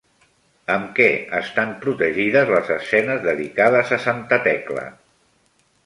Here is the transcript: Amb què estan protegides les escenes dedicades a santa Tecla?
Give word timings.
Amb 0.75 0.87
què 0.99 1.09
estan 1.41 1.75
protegides 1.85 2.55
les 2.55 2.73
escenes 2.79 3.23
dedicades 3.29 3.97
a 3.99 4.01
santa 4.09 4.45
Tecla? 4.51 4.89